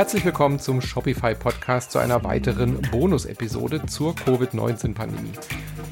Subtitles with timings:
[0.00, 5.32] Herzlich willkommen zum Shopify Podcast zu einer weiteren Bonus-Episode zur Covid-19-Pandemie.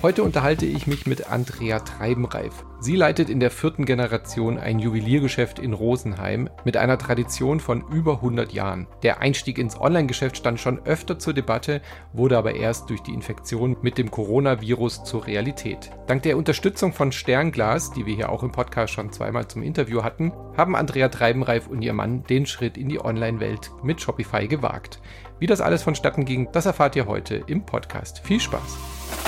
[0.01, 2.65] Heute unterhalte ich mich mit Andrea Treibenreif.
[2.79, 8.13] Sie leitet in der vierten Generation ein Juweliergeschäft in Rosenheim mit einer Tradition von über
[8.13, 8.87] 100 Jahren.
[9.03, 11.83] Der Einstieg ins Online-Geschäft stand schon öfter zur Debatte,
[12.13, 15.91] wurde aber erst durch die Infektion mit dem Coronavirus zur Realität.
[16.07, 20.05] Dank der Unterstützung von Sternglas, die wir hier auch im Podcast schon zweimal zum Interview
[20.05, 25.01] hatten, haben Andrea Treibenreif und ihr Mann den Schritt in die Online-Welt mit Shopify gewagt.
[25.41, 28.21] Wie das alles vonstatten ging, das erfahrt ihr heute im Podcast.
[28.25, 29.28] Viel Spaß!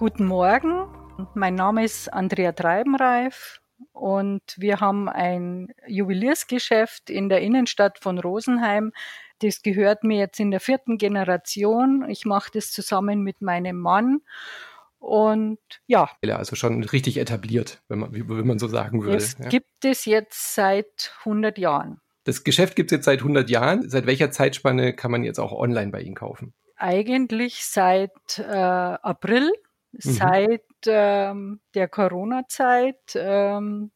[0.00, 0.86] Guten Morgen,
[1.34, 3.60] mein Name ist Andrea Treibenreif
[3.92, 8.92] und wir haben ein Juweliersgeschäft in der Innenstadt von Rosenheim.
[9.40, 12.08] Das gehört mir jetzt in der vierten Generation.
[12.08, 14.22] Ich mache das zusammen mit meinem Mann.
[15.00, 16.10] Und ja.
[16.26, 19.18] Also schon richtig etabliert, wenn man, wie man so sagen würde.
[19.18, 19.50] Es ja.
[19.50, 22.00] gibt es jetzt seit 100 Jahren.
[22.30, 23.88] Das Geschäft gibt es jetzt seit 100 Jahren.
[23.88, 26.54] Seit welcher Zeitspanne kann man jetzt auch online bei Ihnen kaufen?
[26.76, 29.52] Eigentlich seit äh, April
[29.92, 29.98] Mhm.
[30.00, 33.14] seit ähm, der Corona-Zeit.
[33.14, 33.90] Ähm,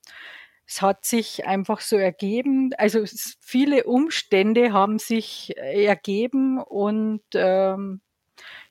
[0.66, 2.70] es hat sich einfach so ergeben.
[2.78, 3.04] Also
[3.40, 8.00] viele Umstände haben sich äh, ergeben und ähm,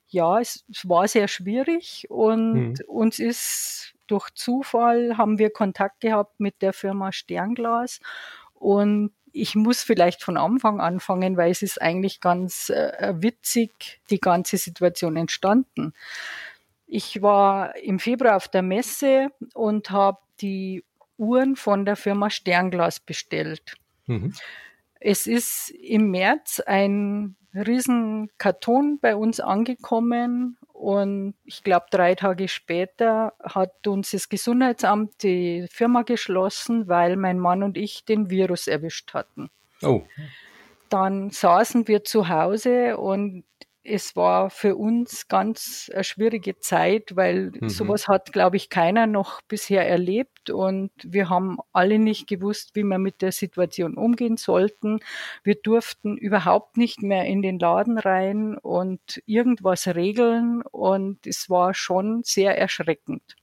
[0.08, 2.76] ja, es, es, war sehr schwierig und mhm.
[2.86, 8.00] uns ist durch Zufall haben wir Kontakt gehabt mit der Firma Sternglas
[8.52, 14.20] und ich muss vielleicht von Anfang anfangen, weil es ist eigentlich ganz äh, witzig, die
[14.20, 15.92] ganze Situation entstanden.
[16.86, 20.84] Ich war im Februar auf der Messe und habe die
[21.18, 23.76] Uhren von der Firma Sternglas bestellt.
[24.06, 24.32] Mhm.
[25.00, 32.48] Es ist im März ein riesen Karton bei uns angekommen und ich glaube drei Tage
[32.48, 38.66] später hat uns das Gesundheitsamt die Firma geschlossen, weil mein Mann und ich den Virus
[38.66, 39.50] erwischt hatten.
[39.82, 40.02] Oh.
[40.88, 43.44] Dann saßen wir zu Hause und
[43.84, 47.68] es war für uns ganz eine schwierige Zeit, weil mhm.
[47.68, 52.82] sowas hat, glaube ich, keiner noch bisher erlebt und wir haben alle nicht gewusst, wie
[52.82, 55.00] wir mit der Situation umgehen sollten.
[55.42, 61.74] Wir durften überhaupt nicht mehr in den Laden rein und irgendwas regeln und es war
[61.74, 63.36] schon sehr erschreckend.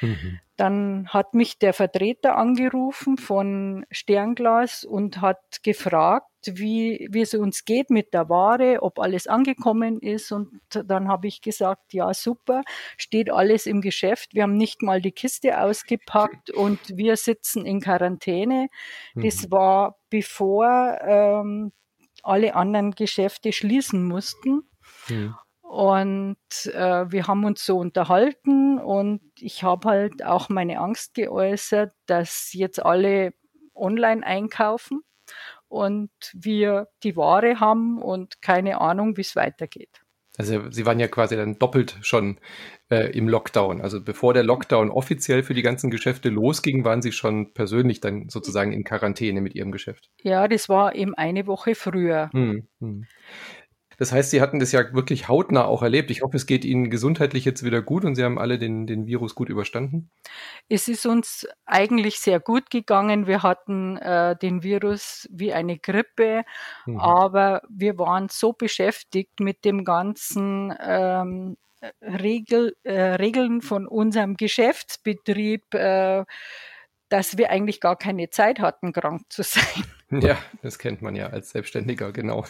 [0.00, 0.40] Mhm.
[0.56, 7.64] Dann hat mich der Vertreter angerufen von Sternglas und hat gefragt, wie, wie es uns
[7.64, 10.32] geht mit der Ware, ob alles angekommen ist.
[10.32, 12.62] Und dann habe ich gesagt, ja, super,
[12.96, 14.34] steht alles im Geschäft.
[14.34, 18.68] Wir haben nicht mal die Kiste ausgepackt und wir sitzen in Quarantäne.
[19.14, 19.22] Mhm.
[19.24, 21.72] Das war bevor ähm,
[22.22, 24.68] alle anderen Geschäfte schließen mussten.
[25.08, 25.34] Mhm.
[25.68, 26.38] Und
[26.72, 32.54] äh, wir haben uns so unterhalten und ich habe halt auch meine Angst geäußert, dass
[32.54, 33.34] jetzt alle
[33.74, 35.02] online einkaufen
[35.68, 40.00] und wir die Ware haben und keine Ahnung, wie es weitergeht.
[40.38, 42.38] Also Sie waren ja quasi dann doppelt schon
[42.90, 43.82] äh, im Lockdown.
[43.82, 48.30] Also bevor der Lockdown offiziell für die ganzen Geschäfte losging, waren Sie schon persönlich dann
[48.30, 50.08] sozusagen in Quarantäne mit Ihrem Geschäft.
[50.22, 52.30] Ja, das war eben eine Woche früher.
[52.32, 53.04] Hm, hm.
[53.98, 56.10] Das heißt, Sie hatten das ja wirklich hautnah auch erlebt.
[56.10, 59.06] Ich hoffe, es geht Ihnen gesundheitlich jetzt wieder gut und Sie haben alle den, den
[59.06, 60.10] Virus gut überstanden.
[60.68, 63.26] Es ist uns eigentlich sehr gut gegangen.
[63.26, 66.44] Wir hatten äh, den Virus wie eine Grippe,
[66.86, 67.00] mhm.
[67.00, 71.56] aber wir waren so beschäftigt mit dem ganzen ähm,
[72.00, 75.74] Regel, äh, Regeln von unserem Geschäftsbetrieb.
[75.74, 76.24] Äh,
[77.08, 79.64] dass wir eigentlich gar keine Zeit hatten, krank zu sein.
[80.10, 82.46] Ja, das kennt man ja als Selbstständiger, genau.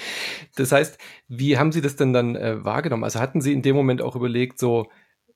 [0.56, 0.96] das heißt,
[1.28, 3.04] wie haben Sie das denn dann äh, wahrgenommen?
[3.04, 4.88] Also hatten Sie in dem Moment auch überlegt, so,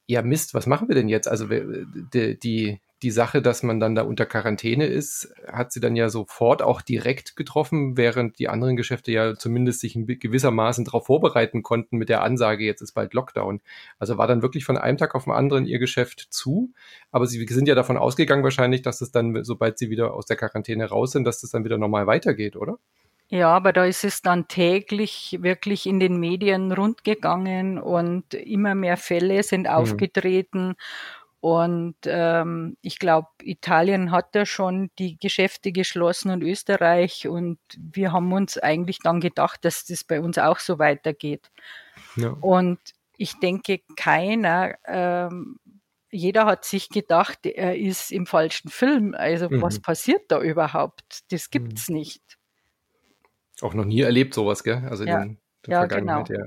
[0.07, 1.27] ja Mist, was machen wir denn jetzt?
[1.29, 5.97] Also die, die, die Sache, dass man dann da unter Quarantäne ist, hat sie dann
[5.97, 11.63] ja sofort auch direkt getroffen, während die anderen Geschäfte ja zumindest sich gewissermaßen darauf vorbereiten
[11.63, 13.61] konnten mit der Ansage, jetzt ist bald Lockdown.
[13.99, 16.73] Also war dann wirklich von einem Tag auf den anderen ihr Geschäft zu.
[17.11, 20.37] Aber sie sind ja davon ausgegangen wahrscheinlich, dass es dann, sobald sie wieder aus der
[20.37, 22.79] Quarantäne raus sind, dass das dann wieder normal weitergeht, oder?
[23.29, 28.97] Ja, aber da ist es dann täglich wirklich in den Medien rundgegangen und immer mehr
[28.97, 29.71] Fälle sind mhm.
[29.71, 30.77] aufgetreten.
[31.41, 37.27] Und ähm, ich glaube, Italien hat ja schon die Geschäfte geschlossen und Österreich.
[37.27, 41.51] Und wir haben uns eigentlich dann gedacht, dass das bei uns auch so weitergeht.
[42.17, 42.31] Ja.
[42.41, 42.79] Und
[43.17, 45.59] ich denke, keiner, ähm,
[46.11, 49.15] jeder hat sich gedacht, er ist im falschen Film.
[49.17, 49.63] Also mhm.
[49.63, 51.21] was passiert da überhaupt?
[51.31, 51.97] Das gibt's mhm.
[51.97, 52.36] nicht.
[53.61, 54.87] Auch noch nie erlebt sowas, gell?
[54.89, 56.41] Also ja, in der ja, Vergangenheit, genau.
[56.41, 56.47] ja.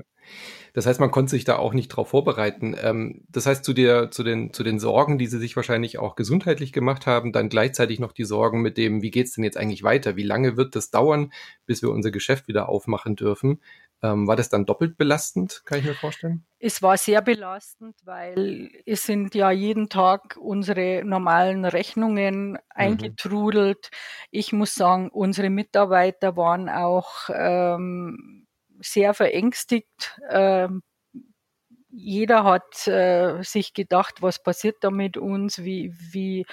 [0.72, 2.76] Das heißt, man konnte sich da auch nicht darauf vorbereiten.
[2.80, 6.14] Ähm, das heißt, zu, der, zu, den, zu den Sorgen, die Sie sich wahrscheinlich auch
[6.14, 9.82] gesundheitlich gemacht haben, dann gleichzeitig noch die Sorgen mit dem, wie geht's denn jetzt eigentlich
[9.82, 10.16] weiter?
[10.16, 11.32] Wie lange wird das dauern,
[11.66, 13.60] bis wir unser Geschäft wieder aufmachen dürfen?
[14.02, 16.46] Ähm, war das dann doppelt belastend, kann ich mir vorstellen?
[16.58, 22.58] Es war sehr belastend, weil es sind ja jeden Tag unsere normalen Rechnungen mhm.
[22.70, 23.90] eingetrudelt.
[23.90, 24.26] Mhm.
[24.30, 28.46] Ich muss sagen, unsere Mitarbeiter waren auch ähm,
[28.80, 30.18] sehr verängstigt.
[30.30, 30.82] Ähm,
[31.90, 36.46] jeder hat äh, sich gedacht, was passiert da mit uns, wie, wie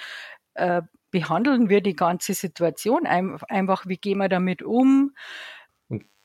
[0.54, 5.14] äh, behandeln wir die ganze Situation, einfach wie gehen wir damit um.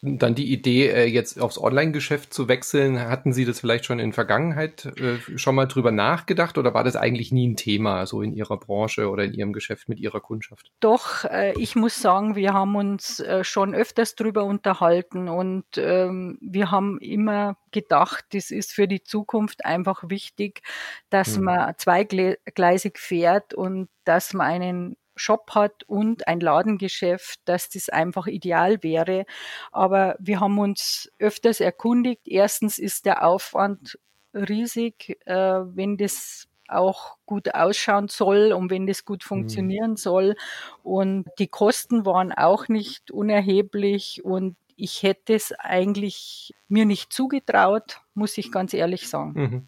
[0.05, 4.11] Dann die Idee, äh, jetzt aufs Online-Geschäft zu wechseln, hatten Sie das vielleicht schon in
[4.11, 8.33] Vergangenheit äh, schon mal drüber nachgedacht oder war das eigentlich nie ein Thema, so in
[8.33, 10.73] Ihrer Branche oder in Ihrem Geschäft mit Ihrer Kundschaft?
[10.81, 16.69] Doch, äh, ich muss sagen, wir haben uns schon öfters drüber unterhalten und ähm, wir
[16.69, 20.63] haben immer gedacht, es ist für die Zukunft einfach wichtig,
[21.11, 21.45] dass hm.
[21.45, 28.27] man zweigleisig fährt und dass man einen Shop hat und ein Ladengeschäft, dass das einfach
[28.27, 29.25] ideal wäre.
[29.71, 32.27] Aber wir haben uns öfters erkundigt.
[32.27, 33.99] Erstens ist der Aufwand
[34.33, 39.27] riesig, äh, wenn das auch gut ausschauen soll und wenn das gut mhm.
[39.27, 39.97] funktionieren mhm.
[39.97, 40.35] soll.
[40.81, 48.01] Und die Kosten waren auch nicht unerheblich und ich hätte es eigentlich mir nicht zugetraut,
[48.15, 49.33] muss ich ganz ehrlich sagen.
[49.33, 49.67] Mhm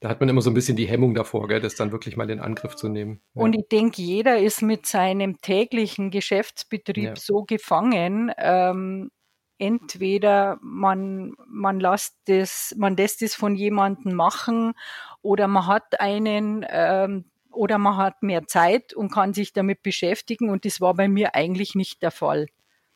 [0.00, 2.30] da hat man immer so ein bisschen die Hemmung davor, gell, das dann wirklich mal
[2.30, 3.20] in Angriff zu nehmen.
[3.34, 3.42] Ja.
[3.42, 7.16] Und ich denke, jeder ist mit seinem täglichen Geschäftsbetrieb ja.
[7.16, 8.32] so gefangen.
[8.38, 9.10] Ähm,
[9.58, 14.72] entweder man, man lässt das, man lässt es von jemandem machen
[15.20, 20.48] oder man hat einen, ähm, oder man hat mehr Zeit und kann sich damit beschäftigen.
[20.48, 22.46] Und das war bei mir eigentlich nicht der Fall.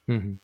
[0.06, 0.38] Mhm.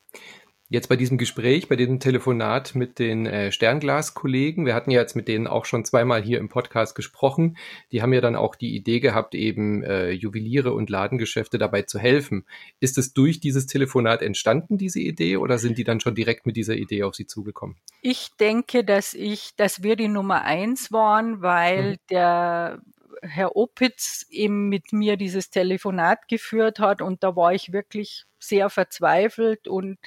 [0.71, 5.17] Jetzt bei diesem Gespräch, bei diesem Telefonat mit den äh, Sternglas-Kollegen, wir hatten ja jetzt
[5.17, 7.57] mit denen auch schon zweimal hier im Podcast gesprochen,
[7.91, 11.99] die haben ja dann auch die Idee gehabt, eben äh, Juweliere und Ladengeschäfte dabei zu
[11.99, 12.45] helfen.
[12.81, 16.59] Ist es durch dieses Telefonat entstanden, diese Idee, oder sind die dann schon direkt mit
[16.59, 17.77] dieser Idee auf Sie zugekommen?
[18.03, 21.97] Ich denke, dass ich, dass wir die Nummer eins waren, weil mhm.
[22.11, 22.83] der
[23.23, 28.71] Herr Opitz eben mit mir dieses Telefonat geführt hat und da war ich wirklich sehr
[28.71, 29.99] verzweifelt und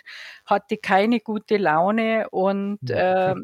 [0.45, 3.35] hatte keine gute Laune und äh,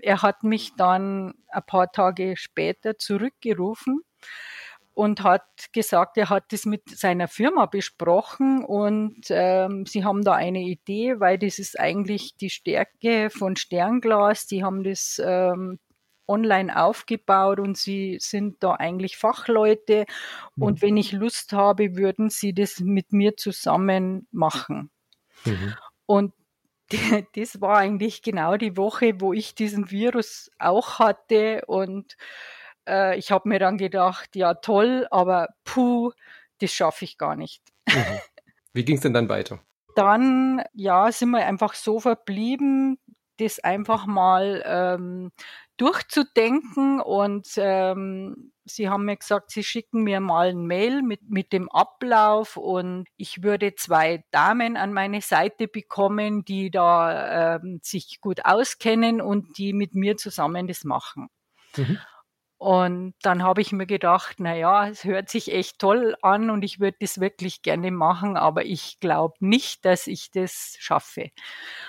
[0.00, 4.02] er hat mich dann ein paar Tage später zurückgerufen
[4.98, 10.32] und hat gesagt, er hat das mit seiner Firma besprochen und ähm, sie haben da
[10.32, 14.46] eine Idee, weil das ist eigentlich die Stärke von Sternglas.
[14.46, 15.78] Die haben das ähm,
[16.28, 20.04] online aufgebaut und sie sind da eigentlich Fachleute.
[20.56, 20.62] Mhm.
[20.62, 24.90] Und wenn ich Lust habe, würden sie das mit mir zusammen machen.
[25.44, 25.74] Mhm.
[26.06, 26.32] Und
[27.34, 31.62] das war eigentlich genau die Woche, wo ich diesen Virus auch hatte.
[31.66, 32.16] Und
[32.88, 36.12] äh, ich habe mir dann gedacht, ja toll, aber puh,
[36.60, 37.62] das schaffe ich gar nicht.
[37.88, 38.20] Mhm.
[38.72, 39.60] Wie ging es denn dann weiter?
[39.94, 42.98] Dann, ja, sind wir einfach so verblieben,
[43.38, 45.32] das einfach mal ähm,
[45.78, 51.54] durchzudenken und ähm, Sie haben mir gesagt, Sie schicken mir mal ein Mail mit, mit
[51.54, 58.20] dem Ablauf und ich würde zwei Damen an meine Seite bekommen, die da ähm, sich
[58.20, 61.28] gut auskennen und die mit mir zusammen das machen.
[61.76, 61.98] Mhm.
[62.58, 66.64] Und dann habe ich mir gedacht, na ja, es hört sich echt toll an und
[66.64, 71.30] ich würde das wirklich gerne machen, aber ich glaube nicht, dass ich das schaffe.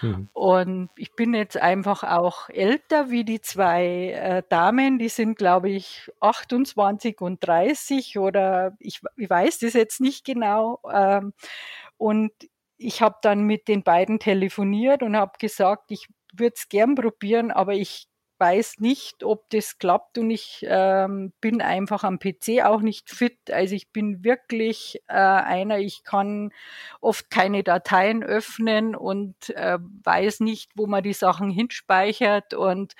[0.03, 0.29] Mhm.
[0.33, 5.71] Und ich bin jetzt einfach auch älter wie die zwei äh, Damen, die sind, glaube
[5.71, 10.81] ich, 28 und 30 oder ich, ich weiß das jetzt nicht genau.
[10.93, 11.33] Ähm,
[11.97, 12.31] und
[12.77, 17.49] ich habe dann mit den beiden telefoniert und habe gesagt, ich würde es gern probieren,
[17.49, 18.08] aber ich
[18.39, 23.51] weiß nicht, ob das klappt und ich ähm, bin einfach am PC auch nicht fit.
[23.51, 26.51] Also ich bin wirklich äh, einer, ich kann
[27.01, 32.93] oft keine Dateien öffnen und äh, weiß nicht, wo man die Sachen hinspeichert und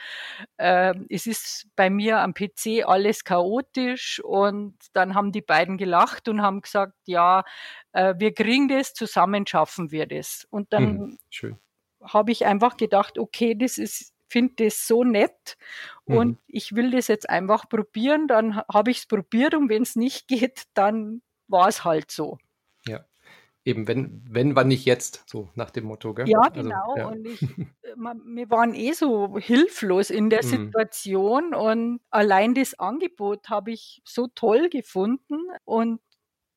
[0.58, 6.28] äh, es ist bei mir am PC alles chaotisch und dann haben die beiden gelacht
[6.28, 7.44] und haben gesagt, ja,
[7.94, 10.46] äh, wir kriegen das, zusammen schaffen wir das.
[10.50, 11.58] Und dann hm,
[12.02, 15.58] habe ich einfach gedacht, okay, das ist finde das so nett
[16.06, 16.38] und mhm.
[16.48, 18.28] ich will das jetzt einfach probieren.
[18.28, 22.38] Dann habe ich es probiert und wenn es nicht geht, dann war es halt so.
[22.86, 23.06] Ja.
[23.66, 26.30] Eben, wenn, wenn, wann nicht jetzt, so nach dem Motto, gell?
[26.30, 26.96] Ja, also, genau.
[26.98, 27.08] Ja.
[27.08, 30.48] Und ich, äh, wir waren eh so hilflos in der mhm.
[30.48, 36.00] Situation und allein das Angebot habe ich so toll gefunden und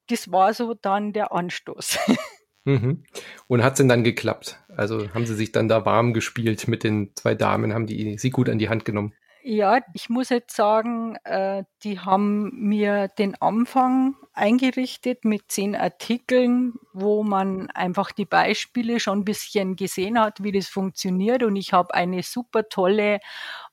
[0.09, 1.99] das war so dann der Anstoß.
[2.65, 3.05] Mhm.
[3.49, 4.59] Und hat es denn dann geklappt?
[4.77, 8.31] Also haben Sie sich dann da warm gespielt mit den zwei Damen, haben die Sie
[8.31, 9.15] gut an die Hand genommen?
[9.45, 16.75] Ja, ich muss jetzt sagen, äh, die haben mir den Anfang eingerichtet mit zehn Artikeln,
[16.93, 21.43] wo man einfach die Beispiele schon ein bisschen gesehen hat, wie das funktioniert.
[21.43, 23.19] Und ich habe eine super tolle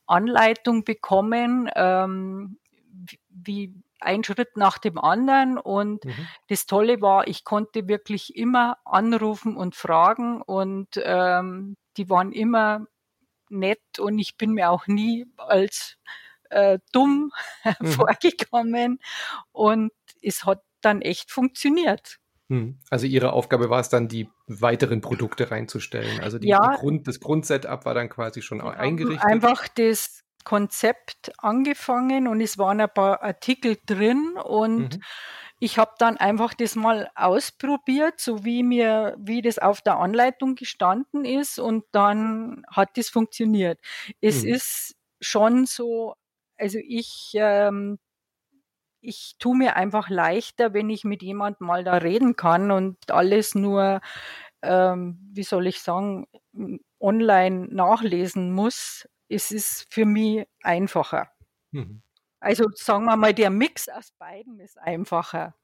[0.08, 2.58] Anleitung bekommen, ähm,
[3.30, 5.58] wie ein Schritt nach dem anderen.
[5.58, 6.28] Und mhm.
[6.48, 12.86] das Tolle war, ich konnte wirklich immer anrufen und fragen und ähm, die waren immer
[13.50, 15.98] nett und ich bin mir auch nie als
[16.50, 17.32] äh, dumm
[17.80, 17.88] mhm.
[17.88, 19.00] vorgekommen
[19.52, 19.92] und
[20.22, 22.20] es hat dann echt funktioniert.
[22.50, 22.80] Hm.
[22.90, 26.20] Also Ihre Aufgabe war es dann, die weiteren Produkte reinzustellen.
[26.22, 29.24] Also die, ja, die Grund, das Grundsetup war dann quasi schon eingerichtet.
[29.24, 35.02] Einfach das Konzept angefangen und es waren ein paar Artikel drin und mhm
[35.60, 40.56] ich habe dann einfach das mal ausprobiert, so wie mir, wie das auf der Anleitung
[40.56, 43.80] gestanden ist und dann hat das funktioniert.
[44.22, 44.54] Es mhm.
[44.54, 46.16] ist schon so,
[46.58, 48.00] also ich, ähm,
[49.02, 53.54] ich tue mir einfach leichter, wenn ich mit jemandem mal da reden kann und alles
[53.54, 54.00] nur,
[54.62, 56.26] ähm, wie soll ich sagen,
[57.02, 59.10] online nachlesen muss.
[59.30, 61.30] Es ist für mich einfacher.
[61.72, 62.02] Mhm.
[62.40, 65.56] Also sagen wir mal, der Mix aus beiden ist einfacher.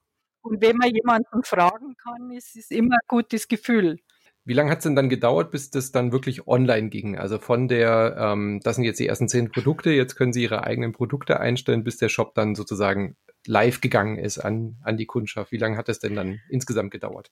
[0.42, 4.00] Und wenn man jemanden fragen kann, ist es immer ein gutes Gefühl.
[4.44, 7.18] Wie lange hat es denn dann gedauert, bis das dann wirklich online ging?
[7.18, 10.64] Also von der, ähm, das sind jetzt die ersten zehn Produkte, jetzt können Sie Ihre
[10.64, 13.18] eigenen Produkte einstellen, bis der Shop dann sozusagen
[13.48, 15.52] live gegangen ist an, an die Kundschaft.
[15.52, 17.32] Wie lange hat es denn dann insgesamt gedauert?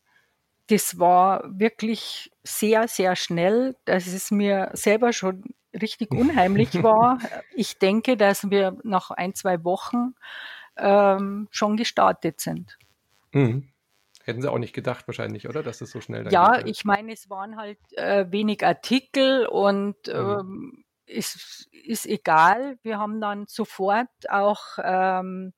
[0.67, 5.43] Das war wirklich sehr, sehr schnell, dass es mir selber schon
[5.79, 7.19] richtig unheimlich war.
[7.55, 10.15] Ich denke, dass wir nach ein, zwei Wochen
[10.77, 12.77] ähm, schon gestartet sind.
[13.31, 13.69] Mhm.
[14.23, 15.63] Hätten sie auch nicht gedacht wahrscheinlich, oder?
[15.63, 16.67] Dass es so schnell dann Ja, geht.
[16.67, 20.13] ich meine, es waren halt äh, wenig Artikel und mhm.
[20.13, 22.77] ähm, ist, ist egal.
[22.83, 25.53] Wir haben dann sofort auch ähm,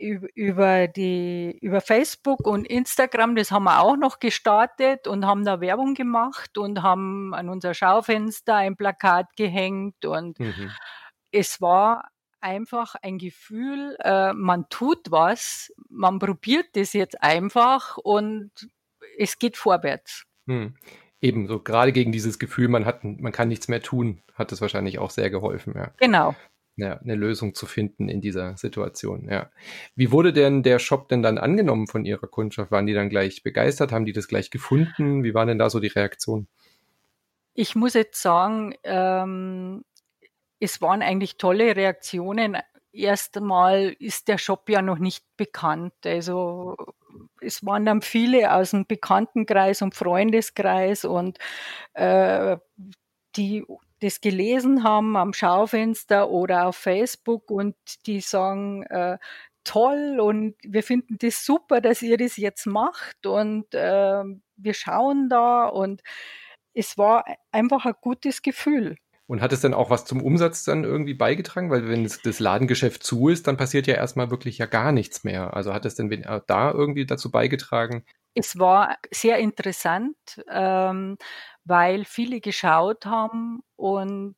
[0.00, 5.60] über die über Facebook und Instagram, das haben wir auch noch gestartet und haben da
[5.60, 10.70] Werbung gemacht und haben an unser Schaufenster ein Plakat gehängt und mhm.
[11.30, 12.08] es war
[12.40, 18.50] einfach ein Gefühl, äh, man tut was, man probiert das jetzt einfach und
[19.18, 20.24] es geht vorwärts.
[20.46, 20.74] Hm.
[21.20, 24.98] Ebenso, gerade gegen dieses Gefühl, man hat, man kann nichts mehr tun, hat es wahrscheinlich
[24.98, 25.90] auch sehr geholfen, ja.
[25.98, 26.34] Genau.
[26.80, 29.50] Ja, eine Lösung zu finden in dieser Situation, ja.
[29.94, 32.70] Wie wurde denn der Shop denn dann angenommen von Ihrer Kundschaft?
[32.70, 33.92] Waren die dann gleich begeistert?
[33.92, 35.22] Haben die das gleich gefunden?
[35.22, 36.48] Wie waren denn da so die Reaktionen?
[37.54, 39.84] Ich muss jetzt sagen, ähm,
[40.60, 42.56] es waren eigentlich tolle Reaktionen.
[42.92, 45.94] Erst einmal ist der Shop ja noch nicht bekannt.
[46.04, 46.76] Also
[47.40, 51.38] es waren dann viele aus dem Bekanntenkreis und Freundeskreis und
[51.94, 52.56] äh,
[53.36, 53.64] die
[54.00, 57.76] das gelesen haben am Schaufenster oder auf Facebook und
[58.06, 59.18] die sagen, äh,
[59.64, 64.22] toll und wir finden das super, dass ihr das jetzt macht und äh,
[64.56, 66.02] wir schauen da und
[66.72, 68.96] es war einfach ein gutes Gefühl.
[69.26, 71.70] Und hat es dann auch was zum Umsatz dann irgendwie beigetragen?
[71.70, 75.54] Weil wenn das Ladengeschäft zu ist, dann passiert ja erstmal wirklich ja gar nichts mehr.
[75.54, 76.10] Also hat es denn
[76.48, 78.04] da irgendwie dazu beigetragen?
[78.34, 80.16] Es war sehr interessant,
[80.50, 81.16] ähm,
[81.64, 84.36] weil viele geschaut haben und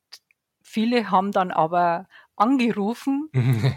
[0.61, 3.29] viele haben dann aber angerufen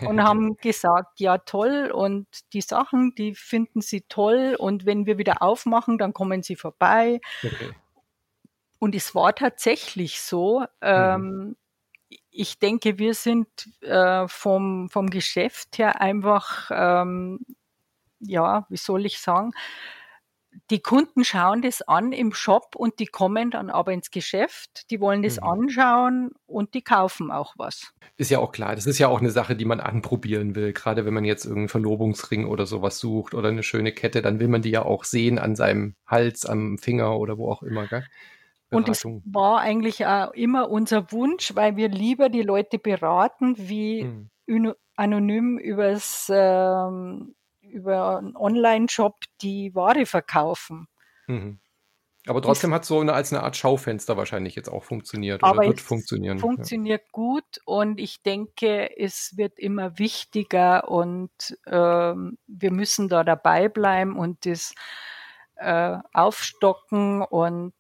[0.07, 5.19] und haben gesagt, ja toll und die Sachen, die finden sie toll und wenn wir
[5.19, 7.21] wieder aufmachen, dann kommen sie vorbei.
[7.43, 7.73] Okay.
[8.79, 10.61] Und es war tatsächlich so.
[10.61, 10.67] Mhm.
[10.83, 11.57] Ähm,
[12.31, 13.49] ich denke, wir sind
[13.81, 17.41] äh, vom, vom Geschäft her einfach, ähm,
[18.21, 19.53] ja, wie soll ich sagen,
[20.71, 25.01] die Kunden schauen das an im Shop und die kommen dann aber ins Geschäft, die
[25.01, 25.47] wollen das mhm.
[25.47, 27.93] anschauen und die kaufen auch was.
[28.17, 30.73] Ist ja auch klar, das ist ja auch eine Sache, die man anprobieren will.
[30.73, 34.49] Gerade wenn man jetzt irgendeinen Verlobungsring oder sowas sucht oder eine schöne Kette, dann will
[34.49, 37.87] man die ja auch sehen an seinem Hals, am Finger oder wo auch immer.
[37.87, 38.05] Gell?
[38.71, 44.05] Und es war eigentlich auch immer unser Wunsch, weil wir lieber die Leute beraten, wie
[44.49, 44.75] mhm.
[44.97, 47.35] anonym übers, ähm,
[47.69, 50.89] über einen Online-Shop die Ware verkaufen.
[51.27, 51.61] Mhm.
[52.29, 55.63] Aber trotzdem hat es so eine, als eine Art Schaufenster wahrscheinlich jetzt auch funktioniert oder
[55.63, 56.41] wird funktionieren.
[56.41, 57.09] Funktioniert ja.
[57.13, 61.31] gut und ich denke, es wird immer wichtiger und
[61.67, 64.75] ähm, wir müssen da dabei bleiben und das
[65.55, 67.75] äh, aufstocken und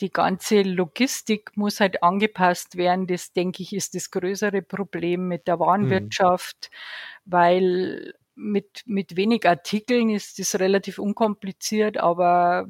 [0.00, 3.06] die ganze Logistik muss halt angepasst werden.
[3.06, 5.60] Das, denke ich, ist das größere Problem mit der mhm.
[5.60, 7.32] Warenwirtschaft, mhm.
[7.32, 12.68] weil mit, mit wenig Artikeln ist das relativ unkompliziert, aber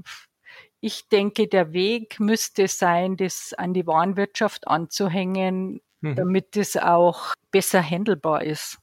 [0.80, 6.14] ich denke, der Weg müsste sein, das an die Warenwirtschaft anzuhängen, mhm.
[6.16, 8.78] damit es auch besser handelbar ist.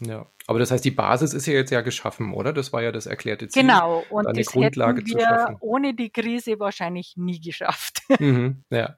[0.00, 2.52] Ja, aber das heißt, die Basis ist ja jetzt ja geschaffen, oder?
[2.52, 3.62] Das war ja das erklärte Ziel.
[3.62, 8.02] Genau, und eine das Grundlage hätten wir ohne die Krise wahrscheinlich nie geschafft.
[8.18, 8.96] Mhm, ja,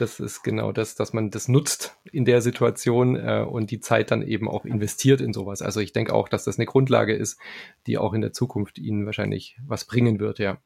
[0.00, 4.10] das ist genau das, dass man das nutzt in der Situation äh, und die Zeit
[4.10, 5.62] dann eben auch investiert in sowas.
[5.62, 7.38] Also ich denke auch, dass das eine Grundlage ist,
[7.86, 10.58] die auch in der Zukunft Ihnen wahrscheinlich was bringen wird, ja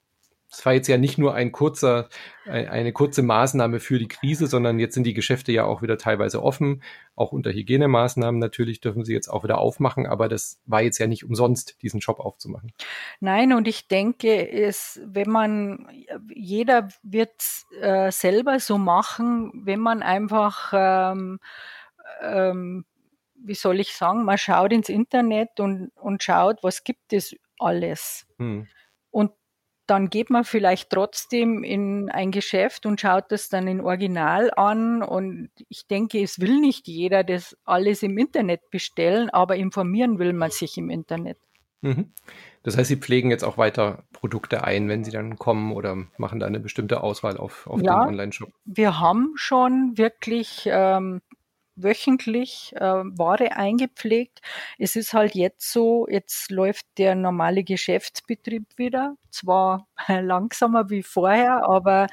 [0.53, 2.09] es war jetzt ja nicht nur ein kurzer,
[2.45, 6.43] eine kurze Maßnahme für die Krise, sondern jetzt sind die Geschäfte ja auch wieder teilweise
[6.43, 6.83] offen.
[7.17, 11.07] Auch unter Hygienemaßnahmen natürlich dürfen sie jetzt auch wieder aufmachen, aber das war jetzt ja
[11.07, 12.73] nicht umsonst, diesen Shop aufzumachen.
[13.21, 15.89] Nein, und ich denke, es, wenn man,
[16.35, 17.43] jeder wird
[17.81, 21.39] äh, selber so machen, wenn man einfach, ähm,
[22.21, 22.85] ähm,
[23.37, 28.27] wie soll ich sagen, man schaut ins Internet und, und schaut, was gibt es alles.
[28.39, 28.67] Hm.
[29.87, 35.03] Dann geht man vielleicht trotzdem in ein Geschäft und schaut das dann in Original an.
[35.03, 40.33] Und ich denke, es will nicht jeder das alles im Internet bestellen, aber informieren will
[40.33, 41.39] man sich im Internet.
[41.83, 42.13] Mhm.
[42.63, 46.39] Das heißt, Sie pflegen jetzt auch weiter Produkte ein, wenn Sie dann kommen oder machen
[46.39, 48.51] da eine bestimmte Auswahl auf, auf ja, dem Online-Shop?
[48.65, 51.21] Wir haben schon wirklich ähm,
[51.77, 54.41] wöchentlich äh, Ware eingepflegt.
[54.79, 61.65] Es ist halt jetzt so, jetzt läuft der normale Geschäftsbetrieb wieder, zwar langsamer wie vorher,
[61.69, 62.09] aber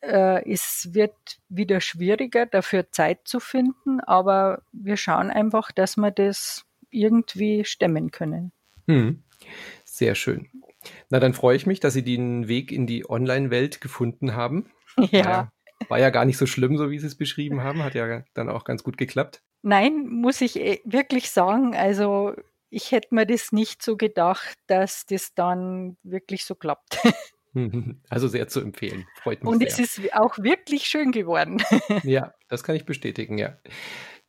[0.00, 1.14] äh, es wird
[1.48, 8.10] wieder schwieriger, dafür Zeit zu finden, aber wir schauen einfach, dass wir das irgendwie stemmen
[8.10, 8.52] können.
[8.88, 9.22] Hm.
[9.84, 10.48] Sehr schön.
[11.10, 14.70] Na, dann freue ich mich, dass Sie den Weg in die Online-Welt gefunden haben.
[15.12, 15.22] Ja.
[15.22, 15.52] Naja,
[15.88, 17.82] war ja gar nicht so schlimm, so wie Sie es beschrieben haben.
[17.82, 19.42] Hat ja dann auch ganz gut geklappt.
[19.62, 21.74] Nein, muss ich äh, wirklich sagen.
[21.74, 22.34] Also
[22.70, 26.98] ich hätte mir das nicht so gedacht, dass das dann wirklich so klappt.
[28.08, 29.06] Also sehr zu empfehlen.
[29.22, 29.68] Freut mich Und sehr.
[29.68, 31.62] es ist auch wirklich schön geworden.
[32.04, 33.56] Ja, das kann ich bestätigen, ja.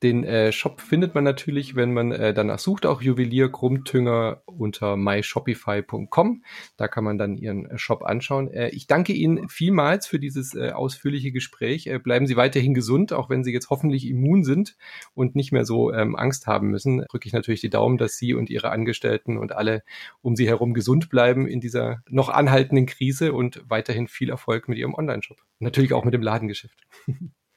[0.04, 4.98] Den äh, Shop findet man natürlich, wenn man äh, danach sucht, auch Juwelier Grummtünger unter
[4.98, 6.44] myshopify.com.
[6.76, 8.52] Da kann man dann Ihren äh, Shop anschauen.
[8.52, 11.86] Äh, ich danke Ihnen vielmals für dieses äh, ausführliche Gespräch.
[11.86, 14.76] Äh, bleiben Sie weiterhin gesund, auch wenn Sie jetzt hoffentlich immun sind
[15.14, 17.06] und nicht mehr so ähm, Angst haben müssen.
[17.10, 19.84] Drücke ich natürlich die Daumen, dass Sie und Ihre Angestellten und alle
[20.22, 24.80] um Sie herum gesund bleiben in dieser noch anhaltenden Krise und weiterhin viel Erfolg mit
[24.80, 25.38] Ihrem Online-Shop.
[25.60, 26.88] Natürlich auch mit dem Ladengeschäft.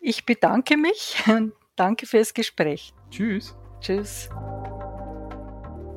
[0.06, 1.16] Ich bedanke mich
[1.76, 2.92] Danke fürs Gespräch.
[3.10, 3.56] Tschüss.
[3.80, 4.28] Tschüss.